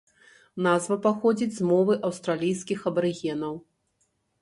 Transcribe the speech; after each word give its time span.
Назва 0.67 0.97
паходзіць 1.03 1.51
з 1.59 1.69
мовы 1.73 1.99
аўстралійскіх 2.11 2.79
абарыгенаў. 2.93 3.53